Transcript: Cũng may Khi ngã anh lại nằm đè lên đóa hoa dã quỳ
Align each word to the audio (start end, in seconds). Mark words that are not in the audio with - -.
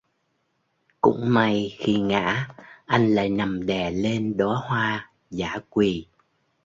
Cũng 1.01 1.33
may 1.33 1.75
Khi 1.77 1.99
ngã 1.99 2.47
anh 2.85 3.15
lại 3.15 3.29
nằm 3.29 3.65
đè 3.65 3.91
lên 3.91 4.37
đóa 4.37 4.55
hoa 4.59 5.11
dã 5.29 5.57
quỳ 5.69 6.07